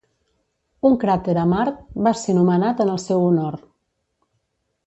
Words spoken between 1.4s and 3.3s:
a Mart va ser nomenat en el seu